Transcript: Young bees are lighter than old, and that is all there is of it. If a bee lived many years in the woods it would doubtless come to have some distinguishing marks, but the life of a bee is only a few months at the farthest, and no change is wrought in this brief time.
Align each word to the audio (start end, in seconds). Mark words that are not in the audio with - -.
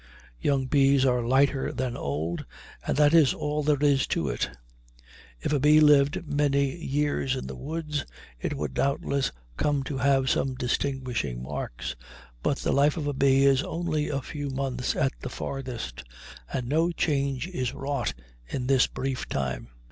Young 0.39 0.65
bees 0.65 1.05
are 1.05 1.21
lighter 1.21 1.71
than 1.71 1.95
old, 1.95 2.43
and 2.87 2.97
that 2.97 3.13
is 3.13 3.35
all 3.35 3.61
there 3.61 3.77
is 3.81 4.07
of 4.17 4.27
it. 4.29 4.49
If 5.39 5.53
a 5.53 5.59
bee 5.59 5.79
lived 5.79 6.25
many 6.27 6.75
years 6.75 7.35
in 7.35 7.45
the 7.45 7.53
woods 7.55 8.03
it 8.39 8.57
would 8.57 8.73
doubtless 8.73 9.31
come 9.57 9.83
to 9.83 9.99
have 9.99 10.27
some 10.27 10.55
distinguishing 10.55 11.43
marks, 11.43 11.95
but 12.41 12.57
the 12.57 12.73
life 12.73 12.97
of 12.97 13.05
a 13.05 13.13
bee 13.13 13.45
is 13.45 13.61
only 13.61 14.09
a 14.09 14.23
few 14.23 14.49
months 14.49 14.95
at 14.95 15.11
the 15.19 15.29
farthest, 15.29 16.01
and 16.51 16.67
no 16.67 16.91
change 16.91 17.47
is 17.49 17.75
wrought 17.75 18.15
in 18.47 18.65
this 18.65 18.87
brief 18.87 19.29
time. 19.29 19.67